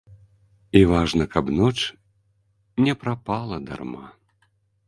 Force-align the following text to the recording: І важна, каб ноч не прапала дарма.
І 0.77 0.79
важна, 0.91 1.27
каб 1.35 1.51
ноч 1.59 1.75
не 2.87 2.97
прапала 3.05 3.61
дарма. 3.69 4.05